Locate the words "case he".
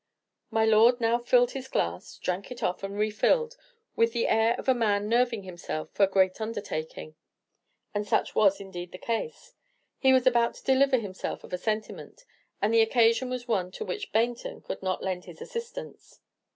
8.97-10.11